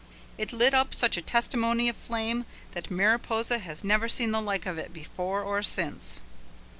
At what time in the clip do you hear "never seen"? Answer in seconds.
3.83-4.31